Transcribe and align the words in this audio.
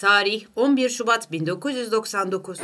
Tarih 0.00 0.44
11 0.56 0.88
Şubat 0.88 1.32
1999. 1.32 2.60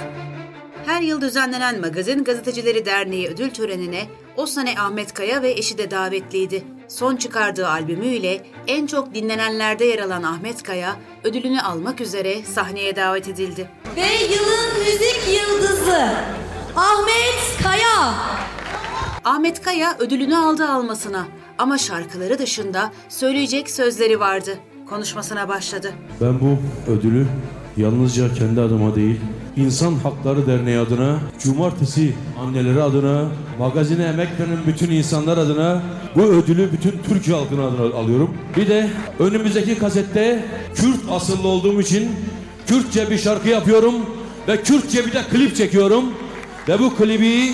Her 0.87 1.03
yıl 1.03 1.21
düzenlenen 1.21 1.81
Magazin 1.81 2.25
Gazetecileri 2.25 2.87
Derneği 2.87 3.29
ödül 3.29 3.51
törenine 3.51 4.07
o 4.37 4.47
sene 4.47 4.81
Ahmet 4.81 5.15
Kaya 5.15 5.43
ve 5.43 5.51
eşi 5.51 5.79
de 5.79 5.91
davetliydi. 5.91 6.65
Son 6.89 7.17
çıkardığı 7.17 7.69
albümüyle 7.69 8.47
en 8.67 8.87
çok 8.87 9.15
dinlenenlerde 9.15 9.85
yer 9.85 9.99
alan 9.99 10.23
Ahmet 10.23 10.63
Kaya 10.63 10.97
ödülünü 11.25 11.61
almak 11.61 12.01
üzere 12.01 12.45
sahneye 12.45 12.97
davet 12.97 13.29
edildi. 13.29 13.71
Ve 13.97 14.35
yılın 14.35 14.79
müzik 14.79 15.21
yıldızı 15.29 16.15
Ahmet 16.77 17.63
Kaya. 17.63 18.15
Ahmet 19.25 19.63
Kaya 19.63 19.97
ödülünü 19.99 20.37
aldı 20.37 20.69
almasına 20.69 21.27
ama 21.59 21.79
şarkıları 21.79 22.39
dışında 22.39 22.93
söyleyecek 23.09 23.71
sözleri 23.71 24.21
vardı. 24.21 24.59
Konuşmasına 24.89 25.49
başladı. 25.49 25.93
Ben 26.21 26.41
bu 26.41 26.59
ödülü 26.93 27.27
yalnızca 27.77 28.35
kendi 28.35 28.61
adıma 28.61 28.95
değil, 28.95 29.21
İnsan 29.57 29.95
Hakları 29.95 30.47
Derneği 30.47 30.79
adına, 30.79 31.19
Cumartesi 31.39 32.15
anneleri 32.41 32.83
adına, 32.83 33.29
magazine 33.59 34.05
emek 34.05 34.29
veren 34.41 34.59
bütün 34.67 34.91
insanlar 34.91 35.39
adına, 35.39 35.83
bu 36.17 36.23
ödülü 36.23 36.73
bütün 36.73 36.95
Türkiye 37.09 37.37
halkına 37.37 37.67
adına 37.67 37.97
alıyorum. 37.97 38.35
Bir 38.57 38.69
de 38.69 38.91
önümüzdeki 39.19 39.79
kasette 39.79 40.45
Kürt 40.75 41.01
asıllı 41.11 41.49
olduğum 41.49 41.81
için 41.81 42.09
Kürtçe 42.67 43.11
bir 43.11 43.19
şarkı 43.19 43.49
yapıyorum 43.49 43.95
ve 44.49 44.63
Kürtçe 44.63 45.07
bir 45.07 45.13
de 45.13 45.23
klip 45.31 45.57
çekiyorum. 45.57 46.05
Ve 46.69 46.79
bu 46.79 46.97
klibi 46.97 47.53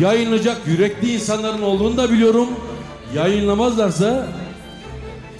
yayınlayacak 0.00 0.56
yürekli 0.66 1.14
insanların 1.14 1.62
olduğunu 1.62 1.96
da 1.96 2.10
biliyorum. 2.10 2.48
Yayınlamazlarsa 3.14 4.26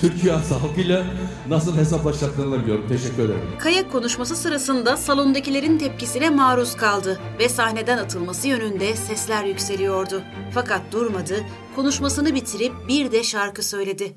Türkiye 0.03 0.33
halkıyla 0.33 1.05
nasıl 1.49 1.77
hesaplaşacaklarını 1.77 2.63
biliyorum. 2.63 2.85
Teşekkür 2.89 3.25
ederim. 3.25 3.41
Kaya 3.59 3.89
konuşması 3.89 4.37
sırasında 4.37 4.97
salondakilerin 4.97 5.79
tepkisine 5.79 6.31
maruz 6.31 6.77
kaldı 6.77 7.21
ve 7.39 7.49
sahneden 7.49 7.99
atılması 7.99 8.49
yönünde 8.49 8.97
sesler 8.97 9.45
yükseliyordu. 9.45 10.23
Fakat 10.55 10.81
durmadı, 10.93 11.35
konuşmasını 11.77 12.35
bitirip 12.35 12.73
bir 12.89 13.13
de 13.13 13.25
şarkı 13.25 13.63
söyledi. 13.63 14.15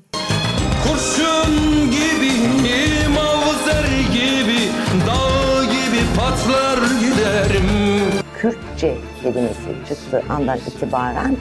Kurşun 0.82 1.54
gibi, 1.90 2.32
mavzer 3.14 3.84
gibi, 4.12 4.58
dağ 5.06 5.64
gibi 5.64 6.00
patlar 6.16 6.78
giderim. 7.00 7.70
Kürtçe 8.40 8.98
kelimesi 9.22 9.76
çıktığı 9.88 10.22
andan 10.28 10.58
itibaren 10.58 11.36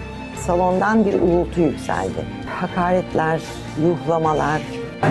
salondan 0.46 1.06
bir 1.06 1.14
uğultu 1.14 1.62
yükseldi. 1.62 2.26
Hakaretler, 2.62 3.42
yuhlamalar, 3.84 4.62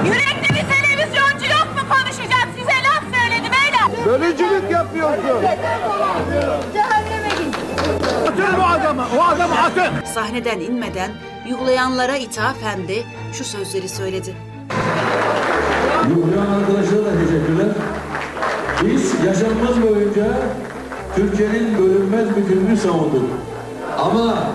Yürekli 0.04 0.48
bir 0.54 0.64
televizyoncu 0.74 1.44
yok 1.44 1.68
mu 1.74 1.82
konuşacak 1.94 2.48
size 2.58 2.72
laf 2.86 3.04
söyledi 3.14 3.48
beyler. 3.54 4.06
Bölücülük 4.06 4.70
yapıyorsun. 4.70 5.44
Atın 8.28 8.60
o 8.60 8.64
adamı, 8.66 9.04
o 9.18 9.22
adamı 9.22 9.54
atın. 9.54 10.04
Sahneden 10.14 10.60
inmeden 10.60 11.10
yuhlayanlara 11.48 12.16
ithafen 12.16 12.88
de 12.88 12.94
şu 13.32 13.44
sözleri 13.44 13.88
söyledi. 13.88 14.34
Yuhyan 16.08 16.46
arkadaşlara 16.46 17.04
da 17.04 17.10
teşekkürler. 17.18 17.68
Biz 18.84 19.24
yaşamımız 19.26 19.82
boyunca 19.82 20.26
Türkiye'nin 21.16 21.78
bölünmez 21.78 22.36
bütünlüğünü 22.36 22.76
savunduk. 22.76 23.24
Ama 23.98 24.48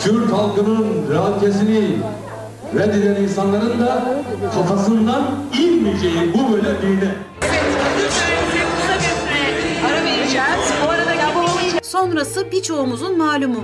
Kürt 0.00 0.32
halkının 0.32 1.10
realitesini 1.12 1.96
reddeden 2.74 3.22
insanların 3.22 3.80
da 3.80 4.04
kafasından 4.54 5.22
inmeyeceği 5.60 6.34
bu 6.34 6.52
ya 11.14 11.30
bu 11.34 11.46
Sonrası 11.82 12.52
birçoğumuzun 12.52 13.18
malumu. 13.18 13.60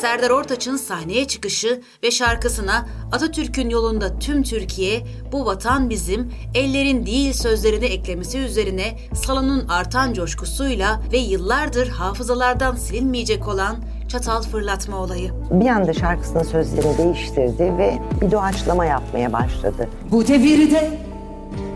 Serdar 0.00 0.30
Ortaç'ın 0.30 0.76
sahneye 0.76 1.26
çıkışı 1.26 1.80
ve 2.02 2.10
şarkısına 2.10 2.86
Atatürk'ün 3.12 3.70
yolunda 3.70 4.18
tüm 4.18 4.42
Türkiye, 4.42 5.06
bu 5.32 5.46
vatan 5.46 5.90
bizim, 5.90 6.32
ellerin 6.54 7.06
değil 7.06 7.32
sözlerini 7.32 7.84
eklemesi 7.84 8.38
üzerine 8.38 8.98
salonun 9.14 9.68
artan 9.68 10.12
coşkusuyla 10.12 11.00
ve 11.12 11.18
yıllardır 11.18 11.88
hafızalardan 11.88 12.74
silinmeyecek 12.76 13.48
olan 13.48 13.76
çatal 14.08 14.42
fırlatma 14.42 14.96
olayı. 14.96 15.30
bir 15.50 15.66
anda 15.66 15.92
şarkısının 15.92 16.42
sözlerini 16.42 16.98
değiştirdi 16.98 17.74
ve 17.78 17.98
bir 18.20 18.30
doğaçlama 18.30 18.84
yapmaya 18.84 19.32
başladı. 19.32 19.88
Bu 20.10 20.28
devirde 20.28 20.98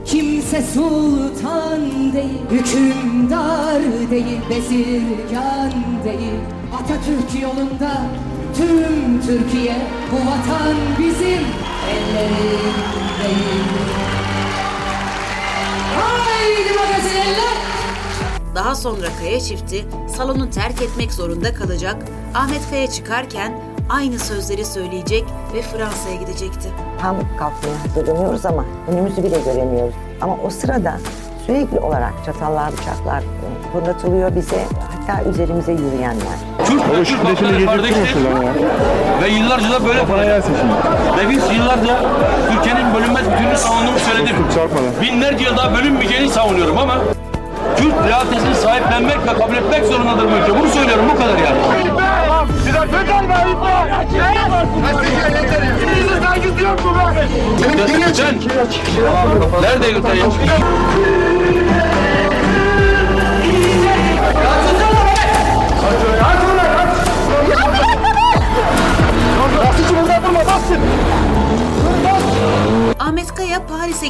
kimse 0.05 0.63
sultan 0.63 2.13
değil, 2.13 2.41
hükümdar 2.51 3.83
değil, 4.11 4.41
bezirgan 4.51 5.73
değil. 6.05 6.60
Atatürk 6.85 7.43
yolunda 7.43 7.91
tüm 8.57 9.21
Türkiye, 9.27 9.77
bu 10.13 10.17
vatan 10.17 10.77
bizim 10.99 11.45
ellerin 11.91 12.75
değil. 13.23 13.65
Haydi 15.97 16.79
magazineler! 16.79 17.57
Daha 18.55 18.75
sonra 18.75 19.07
Kaya 19.19 19.41
çifti 19.41 19.85
salonu 20.17 20.51
terk 20.51 20.83
etmek 20.83 21.13
zorunda 21.13 21.55
kalacak, 21.55 21.97
Ahmet 22.35 22.71
Kaya 22.71 22.91
çıkarken 22.91 23.61
aynı 23.89 24.19
sözleri 24.19 24.65
söyleyecek 24.65 25.25
ve 25.55 25.63
Fransa'ya 25.63 26.15
gidecekti. 26.17 26.69
Tam 27.01 27.17
kalkmaya 27.39 27.85
hazırlanıyoruz 27.85 28.47
ama 28.47 28.65
önümüzü 28.89 29.23
bile 29.23 29.41
göremiyoruz. 29.41 29.95
Ama 30.21 30.37
o 30.45 30.51
sırada 30.51 30.99
sürekli 31.47 31.81
olarak 31.81 32.13
çatallar, 32.27 32.73
bıçaklar 32.73 33.23
fırlatılıyor 33.73 34.37
bize. 34.37 34.65
Hatta 34.91 35.31
üzerimize 35.31 35.73
yürüyenler. 35.73 36.50
Türk 36.71 36.99
ve 36.99 37.05
Türk 37.05 37.25
halkları 37.25 37.67
kardeştir. 37.67 38.17
Ve 39.23 39.29
yıllarca 39.29 39.71
da 39.71 39.87
böyle 39.87 40.01
Ve 41.19 41.31
biz 41.31 41.43
yıllarca 41.57 41.97
Türkiye'nin 42.53 42.95
bölünmez 42.95 43.25
bütünlüğünü 43.33 43.57
savunduğumu 43.57 43.99
söyledim. 43.99 44.37
Binlerce 45.03 45.45
yıl 45.45 45.57
daha 45.57 45.75
bölünmeyeceğini 45.75 46.29
savunuyorum 46.29 46.79
ama 46.79 46.95
Kürt 47.77 47.95
realitesini 48.09 48.55
sahiplenmek 48.55 49.19
ve 49.27 49.39
kabul 49.39 49.57
etmek 49.57 49.85
zorundadır 49.85 50.25
bu 50.25 50.37
ülke. 50.37 50.61
Bunu 50.61 50.69
söylüyorum 50.69 51.05
bu 51.15 51.19
kadar 51.19 51.39
yani. 51.39 51.59
Sen 58.13 58.41
nerede 59.63 59.89
yurtta 59.89 60.15
ya? 60.15 60.27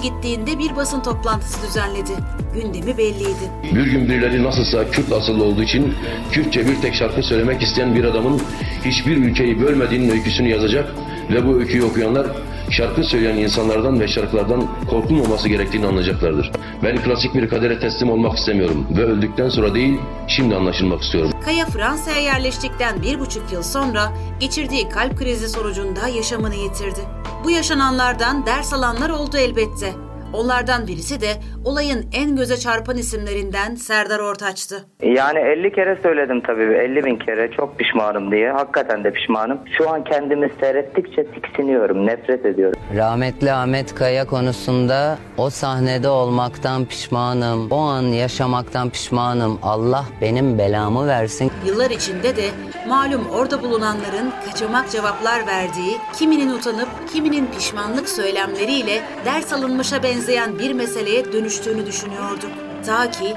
Gittiğinde 0.03 0.59
bir 0.59 0.77
basın 0.77 1.01
toplantısı 1.01 1.67
düzenledi. 1.69 2.13
Gündemi 2.55 2.99
belliydi. 2.99 3.51
Bir 3.75 3.87
gün 3.87 4.09
birileri 4.09 4.45
nasılsa 4.45 4.91
Kürt 4.91 5.13
asıllı 5.13 5.45
olduğu 5.45 5.63
için 5.63 5.95
Kürtçe 6.33 6.67
bir 6.67 6.81
tek 6.83 6.95
şarkı 6.95 7.23
söylemek 7.23 7.63
isteyen 7.63 7.95
bir 7.95 8.05
adamın 8.05 8.41
hiçbir 8.85 9.17
ülkeyi 9.17 9.61
bölmediğinin 9.61 10.11
öyküsünü 10.11 10.49
yazacak 10.49 10.95
ve 11.31 11.47
bu 11.47 11.59
öyküyü 11.59 11.85
okuyanlar 11.85 12.27
şarkı 12.71 13.05
söyleyen 13.05 13.37
insanlardan 13.37 14.01
ve 14.01 14.09
şarkılardan 14.09 14.67
korkulmaması 14.91 15.49
gerektiğini 15.49 15.87
anlayacaklardır. 15.87 16.53
Ben 16.83 16.97
klasik 16.97 17.35
bir 17.35 17.49
kadere 17.49 17.81
teslim 17.81 18.11
olmak 18.11 18.39
istemiyorum 18.39 18.87
ve 18.97 19.05
öldükten 19.05 19.49
sonra 19.49 19.75
değil, 19.75 20.01
şimdi 20.29 20.57
anlaşılmak 20.57 21.03
istiyorum. 21.03 21.31
Kaya 21.45 21.67
Fransa'ya 21.67 22.21
yerleştikten 22.21 23.03
bir 23.03 23.21
buçuk 23.21 23.53
yıl 23.53 23.63
sonra 23.63 24.13
geçirdiği 24.41 24.89
kalp 24.89 25.19
krizi 25.19 25.49
sonucunda 25.49 26.09
yaşamını 26.09 26.55
yitirdi. 26.55 27.20
Bu 27.45 27.51
yaşananlardan 27.51 28.47
ders 28.47 28.73
alanlar 28.73 29.11
oldu 29.11 29.37
elbette. 29.37 29.93
Onlardan 30.33 30.87
birisi 30.87 31.21
de 31.21 31.31
olayın 31.65 32.07
en 32.13 32.37
göze 32.37 32.57
çarpan 32.57 32.97
isimlerinden 32.97 33.75
Serdar 33.75 34.19
Ortaç'tı. 34.19 34.85
Yani 35.03 35.39
50 35.39 35.73
kere 35.73 35.99
söyledim 36.03 36.41
tabii 36.41 36.63
50 36.63 37.05
bin 37.05 37.17
kere 37.17 37.51
çok 37.51 37.79
pişmanım 37.79 38.33
diye. 38.33 38.51
Hakikaten 38.53 39.05
de 39.05 39.11
pişmanım. 39.13 39.59
Şu 39.79 39.91
an 39.91 40.05
kendimi 40.05 40.51
seyrettikçe 40.61 41.25
tiksiniyorum, 41.27 42.07
nefret 42.07 42.47
ediyorum. 42.47 42.81
Rahmetli 42.97 43.53
Ahmet 43.53 43.95
Kaya 43.95 44.27
konusunda 44.27 45.19
o 45.39 45.51
sahnede 45.51 46.09
olmaktan 46.09 46.85
pişmanım. 46.85 47.71
O 47.71 47.79
an 47.79 48.03
yaşamaktan 48.03 48.91
pişmanım. 48.91 49.59
Allah 49.63 50.05
benim 50.21 50.59
belamı 50.59 51.07
versin. 51.07 51.53
Yıllar 51.67 51.91
içinde 51.91 52.37
de 52.37 52.45
malum 52.91 53.31
orada 53.31 53.63
bulunanların 53.63 54.33
kaçamak 54.47 54.91
cevaplar 54.91 55.47
verdiği, 55.47 55.99
kiminin 56.19 56.51
utanıp 56.51 56.89
kiminin 57.13 57.47
pişmanlık 57.47 58.09
söylemleriyle 58.09 59.03
ders 59.25 59.53
alınmışa 59.53 60.03
benzeyen 60.03 60.59
bir 60.59 60.73
meseleye 60.73 61.33
dönüştüğünü 61.33 61.87
düşünüyorduk. 61.87 62.51
Ta 62.87 63.11
ki 63.11 63.35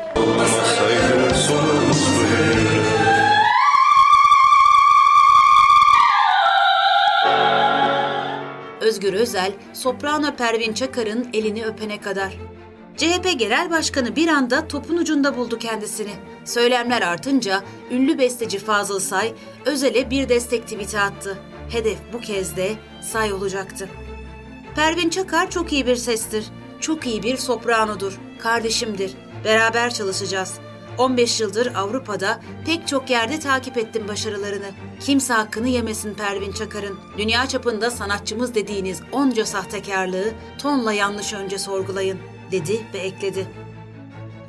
Özgür 8.82 9.14
Özel 9.14 9.52
soprano 9.74 10.36
Pervin 10.36 10.74
Çakar'ın 10.74 11.28
elini 11.34 11.66
öpene 11.66 12.02
kadar. 12.02 12.34
CHP 12.98 13.40
Genel 13.40 13.70
Başkanı 13.70 14.16
bir 14.16 14.28
anda 14.28 14.68
topun 14.68 14.98
ucunda 14.98 15.38
buldu 15.38 15.58
kendisini. 15.60 16.12
Söylemler 16.46 17.02
artınca 17.02 17.64
ünlü 17.92 18.18
besteci 18.18 18.60
Fazıl 18.60 19.00
Say, 19.00 19.34
Özel'e 19.66 20.10
bir 20.10 20.30
destek 20.30 20.64
tweet'i 20.64 21.00
attı. 21.00 21.38
Hedef 21.70 21.98
bu 22.14 22.20
kez 22.20 22.58
de 22.58 22.72
Say 23.02 23.34
olacaktı. 23.34 23.90
Pervin 24.76 25.10
Çakar 25.10 25.50
çok 25.50 25.74
iyi 25.74 25.88
bir 25.88 25.96
sestir. 25.96 26.46
Çok 26.80 27.08
iyi 27.08 27.24
bir 27.24 27.38
sopranodur. 27.38 28.20
Kardeşimdir. 28.40 29.14
Beraber 29.46 29.94
çalışacağız. 29.94 30.60
15 30.98 31.42
yıldır 31.42 31.76
Avrupa'da 31.76 32.40
pek 32.66 32.88
çok 32.88 33.10
yerde 33.10 33.40
takip 33.40 33.78
ettim 33.78 34.08
başarılarını. 34.08 34.72
Kimse 35.00 35.34
hakkını 35.34 35.68
yemesin 35.68 36.14
Pervin 36.14 36.52
Çakar'ın. 36.52 37.00
Dünya 37.18 37.48
çapında 37.48 37.92
sanatçımız 37.92 38.56
dediğiniz 38.56 39.02
onca 39.12 39.46
sahtekarlığı 39.46 40.32
tonla 40.58 40.94
yanlış 40.94 41.34
önce 41.34 41.58
sorgulayın, 41.58 42.20
dedi 42.54 42.82
ve 42.94 42.98
ekledi. 42.98 43.48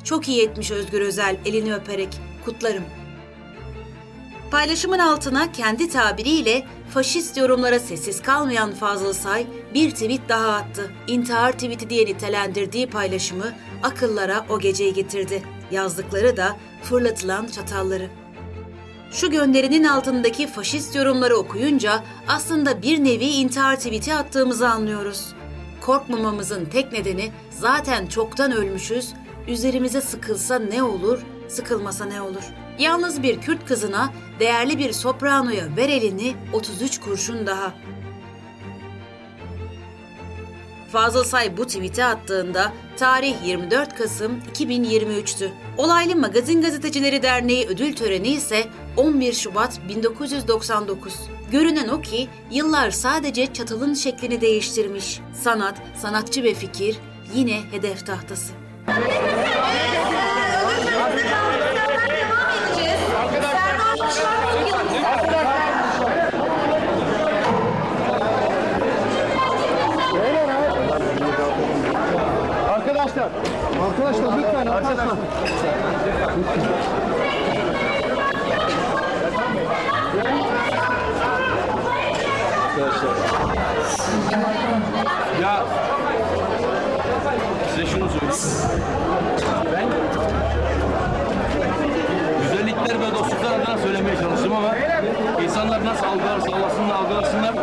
Çok 0.03 0.27
iyi 0.27 0.43
etmiş 0.43 0.71
Özgür 0.71 1.01
Özel 1.01 1.37
elini 1.45 1.73
öperek. 1.73 2.09
Kutlarım. 2.45 2.83
Paylaşımın 4.51 4.99
altına 4.99 5.51
kendi 5.51 5.89
tabiriyle 5.89 6.65
faşist 6.93 7.37
yorumlara 7.37 7.79
sessiz 7.79 8.21
kalmayan 8.21 8.71
Fazıl 8.71 9.13
Say 9.13 9.47
bir 9.73 9.91
tweet 9.91 10.29
daha 10.29 10.51
attı. 10.51 10.91
İntihar 11.07 11.51
tweeti 11.51 11.89
diye 11.89 12.05
nitelendirdiği 12.05 12.87
paylaşımı 12.87 13.53
akıllara 13.83 14.45
o 14.49 14.59
geceyi 14.59 14.93
getirdi. 14.93 15.43
Yazdıkları 15.71 16.37
da 16.37 16.57
fırlatılan 16.83 17.45
çatalları. 17.47 18.09
Şu 19.11 19.31
gönderinin 19.31 19.83
altındaki 19.83 20.47
faşist 20.47 20.95
yorumları 20.95 21.35
okuyunca 21.35 22.03
aslında 22.27 22.81
bir 22.81 23.03
nevi 23.03 23.25
intihar 23.25 23.75
tweeti 23.75 24.13
attığımızı 24.13 24.69
anlıyoruz. 24.69 25.33
Korkmamamızın 25.81 26.65
tek 26.65 26.91
nedeni 26.91 27.31
zaten 27.49 28.07
çoktan 28.07 28.51
ölmüşüz, 28.51 29.13
üzerimize 29.47 30.01
sıkılsa 30.01 30.59
ne 30.59 30.83
olur, 30.83 31.19
sıkılmasa 31.47 32.05
ne 32.05 32.21
olur? 32.21 32.43
Yalnız 32.79 33.23
bir 33.23 33.41
Kürt 33.41 33.65
kızına, 33.65 34.13
değerli 34.39 34.77
bir 34.77 34.91
sopranoya 34.91 35.75
ver 35.77 35.89
elini 35.89 36.35
33 36.53 36.99
kurşun 36.99 37.47
daha. 37.47 37.73
Fazıl 40.91 41.23
Say 41.23 41.57
bu 41.57 41.65
tweet'i 41.65 42.03
attığında 42.03 42.73
tarih 42.97 43.35
24 43.45 43.95
Kasım 43.95 44.39
2023'tü. 44.53 45.49
Olaylı 45.77 46.15
Magazin 46.15 46.61
Gazetecileri 46.61 47.23
Derneği 47.23 47.67
ödül 47.67 47.95
töreni 47.95 48.27
ise 48.27 48.67
11 48.97 49.33
Şubat 49.33 49.79
1999. 49.89 51.13
Görünen 51.51 51.87
o 51.87 52.01
ki 52.01 52.27
yıllar 52.51 52.91
sadece 52.91 53.53
çatalın 53.53 53.93
şeklini 53.93 54.41
değiştirmiş. 54.41 55.19
Sanat, 55.33 55.75
sanatçı 55.97 56.43
ve 56.43 56.53
fikir 56.53 56.97
yine 57.33 57.61
hedef 57.71 58.05
tahtası. 58.05 58.53
Arkadaşlar. 72.69 73.29
Arkadaşlar 73.81 74.37
lütfen 74.37 74.65
arkadaşlar. 74.67 75.17
Ya 85.41 85.63
size 87.69 87.85
şunu 87.85 88.09
söyleyeyim. 88.09 88.61
Ben 89.73 89.87
güzellikler 92.41 92.99
ve 92.99 93.15
dostluklar 93.15 93.59
adına 93.59 93.77
söylemeye 93.77 94.17
çalıştım 94.17 94.53
ama 94.53 94.75
insanlar 95.43 95.85
nasıl 95.85 96.05
algılarsa 96.05 96.51
algılasınlar 96.51 96.95
algılasınlar 96.95 97.53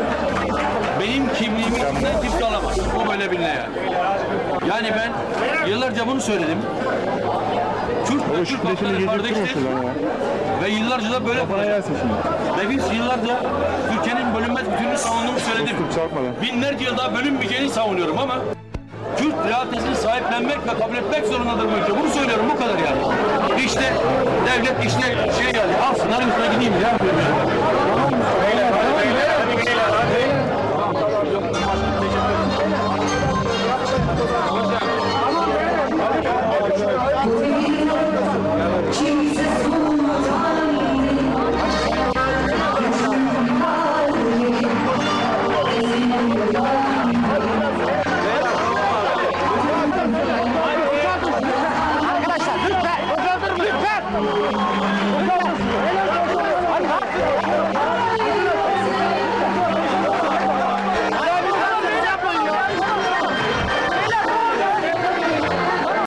benim 1.01 1.35
kimliğimi 1.35 1.77
kimden 1.77 2.21
kimse 2.23 2.45
alamaz. 2.45 2.79
Bu 2.97 3.11
böyle 3.11 3.31
biline 3.31 3.49
yani. 3.49 3.99
Yani 4.69 4.93
ben 4.97 5.13
yıllarca 5.71 6.07
bunu 6.07 6.21
söyledim. 6.21 6.59
Kürt, 8.07 8.49
Kürt 8.49 8.65
vatandaşı 8.65 9.07
kardeştir. 9.07 9.57
Ve 10.63 10.69
yıllarca 10.69 11.13
da 11.13 11.27
böyle 11.27 11.49
Ve 11.49 11.95
biz 12.71 12.83
yıllarca 12.97 13.41
Türkiye'nin 13.93 14.35
bölünmez 14.35 14.65
bütününü 14.73 14.99
savunduğumu 14.99 15.41
söyledim. 15.41 15.77
Binlerce 16.43 16.85
yıl 16.85 16.97
daha 16.97 17.15
bölünmeyeceğini 17.15 17.71
savunuyorum 17.71 18.19
ama 18.19 18.35
Kürt 19.17 19.35
realitesini 19.49 19.97
sahiplenmek 19.97 20.59
ve 20.59 20.79
kabul 20.81 20.97
etmek 20.97 21.27
zorundadır 21.27 21.65
bu 21.65 21.77
ülke. 21.83 22.01
Bunu 22.01 22.11
söylüyorum 22.11 22.47
bu 22.55 22.59
kadar 22.59 22.79
yani. 22.79 23.01
İşte 23.67 23.93
devlet 24.47 24.87
işte 24.87 25.03
şey 25.39 25.61
yani 25.61 25.77
alsınlar 25.91 26.23
üstüne 26.29 26.55
gideyim 26.55 26.75
ya. 26.83 26.99